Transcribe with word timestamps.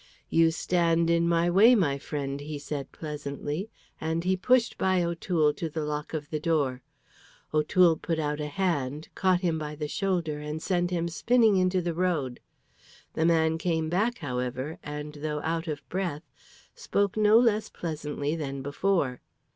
"You 0.31 0.49
stand 0.49 1.11
in 1.11 1.27
my 1.29 1.47
way, 1.47 1.75
my 1.75 1.99
friend," 1.99 2.41
said 2.57 2.87
he, 2.89 2.89
pleasantly, 2.97 3.69
and 4.01 4.23
he 4.23 4.35
pushed 4.35 4.79
by 4.79 5.03
O'Toole 5.03 5.53
to 5.53 5.69
the 5.69 5.85
lock 5.85 6.15
of 6.15 6.31
the 6.31 6.39
door. 6.39 6.81
O'Toole 7.53 7.97
put 7.97 8.17
out 8.17 8.39
a 8.39 8.47
hand, 8.47 9.09
caught 9.13 9.41
him 9.41 9.59
by 9.59 9.75
the 9.75 9.87
shoulder, 9.87 10.39
and 10.39 10.59
sent 10.59 10.89
him 10.89 11.07
spinning 11.07 11.55
into 11.55 11.83
the 11.83 11.93
road. 11.93 12.39
The 13.13 13.27
man 13.27 13.59
came 13.59 13.89
back, 13.89 14.17
however, 14.17 14.79
and 14.81 15.13
though 15.21 15.39
out 15.43 15.67
of 15.67 15.87
breath, 15.87 16.23
spoke 16.73 17.15
no 17.15 17.37
less 17.37 17.69
pleasantly 17.69 18.35
than 18.35 18.63
before. 18.63 19.21